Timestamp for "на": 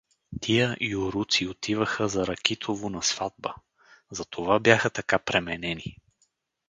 2.89-3.01